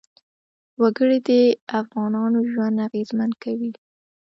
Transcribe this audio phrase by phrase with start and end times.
[0.81, 1.29] وګړي د
[1.79, 3.71] افغانانو ژوند اغېزمن کوي.